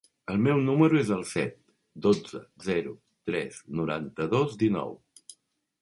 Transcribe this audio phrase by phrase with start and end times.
[0.35, 1.53] El meu número es el set,
[2.07, 2.97] dotze, zero,
[3.31, 4.99] tres, noranta-dos, dinou.